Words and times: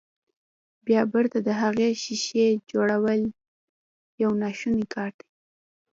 بيا 0.85 1.01
بېرته 1.11 1.37
د 1.47 1.49
هغې 1.61 1.87
ښيښې 2.01 2.47
جوړول 2.71 3.21
يو 4.21 4.29
ناشونی 4.43 4.85
کار 4.93 5.11
دی. 5.19 5.27